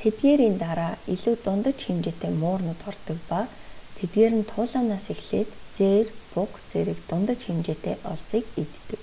тэдгээрийн 0.00 0.56
дараа 0.64 0.94
илүү 1.14 1.34
дундаж 1.44 1.78
хэмжээтэй 1.86 2.32
муурнууд 2.42 2.80
ордог 2.90 3.18
ба 3.30 3.40
тэдгээр 3.96 4.32
нь 4.38 4.48
туулайнаас 4.52 5.06
эхлээд 5.14 5.50
зээр 5.76 6.06
буга 6.32 6.56
зэрэг 6.70 6.98
дундаж 7.10 7.40
хэмжээтэй 7.46 7.96
олзыг 8.12 8.44
иддэг 8.62 9.02